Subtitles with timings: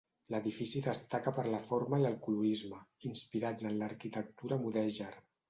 [0.35, 5.13] L’edifici destaca per la forma i el colorisme, inspirats en l’arquitectura mudèjar.